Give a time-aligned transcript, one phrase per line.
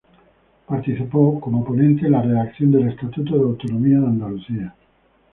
[0.65, 4.75] Participó como ponente en la redacción del Estatuto de Autonomía de Andalucía.